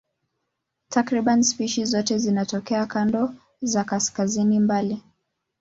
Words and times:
Takriban 0.89 1.43
spishi 1.43 1.85
zote 1.85 2.17
zinatokea 2.17 2.85
kanda 2.85 3.33
za 3.61 3.83
kaskazini 3.83 4.59
mbali. 4.59 5.03